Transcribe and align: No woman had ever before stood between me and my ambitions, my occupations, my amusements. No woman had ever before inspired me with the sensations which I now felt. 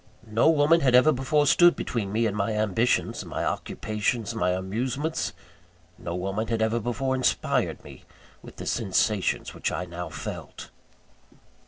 No 0.25 0.49
woman 0.49 0.79
had 0.81 0.95
ever 0.95 1.11
before 1.11 1.45
stood 1.45 1.75
between 1.75 2.11
me 2.11 2.25
and 2.25 2.35
my 2.35 2.53
ambitions, 2.53 3.23
my 3.23 3.45
occupations, 3.45 4.33
my 4.33 4.49
amusements. 4.49 5.31
No 5.99 6.15
woman 6.15 6.47
had 6.47 6.59
ever 6.59 6.79
before 6.79 7.13
inspired 7.13 7.83
me 7.83 8.05
with 8.41 8.55
the 8.55 8.65
sensations 8.65 9.53
which 9.53 9.71
I 9.71 9.85
now 9.85 10.09
felt. 10.09 10.71